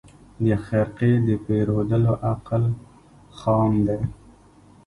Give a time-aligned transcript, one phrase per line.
[0.43, 2.63] د خرقې د پېرودلو عقل
[3.39, 4.01] خام دی